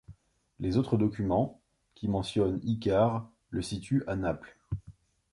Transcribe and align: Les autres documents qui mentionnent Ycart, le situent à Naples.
Les 0.59 0.77
autres 0.77 0.97
documents 0.97 1.61
qui 1.93 2.07
mentionnent 2.07 2.59
Ycart, 2.63 3.29
le 3.51 3.61
situent 3.61 4.03
à 4.07 4.15
Naples. 4.15 4.57